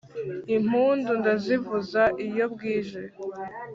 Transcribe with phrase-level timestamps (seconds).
[0.55, 3.01] Impundu ndazivuza iyo bwije